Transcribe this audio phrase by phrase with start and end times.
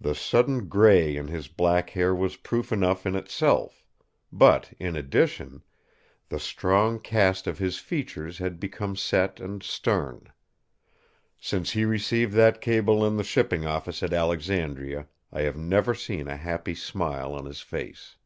[0.00, 3.84] The sudden grey in his black hair was proof enough in itself;
[4.32, 5.62] but in addition,
[6.30, 10.32] the strong cast of his features had become set and stern.
[11.38, 16.28] Since he received that cable in the shipping office at Alexandria I have never seen
[16.28, 18.16] a happy smile on his face.